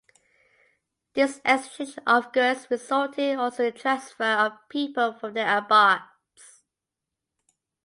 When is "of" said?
2.07-2.33, 4.23-4.53